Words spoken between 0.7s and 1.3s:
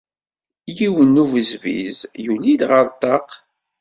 Yiwen n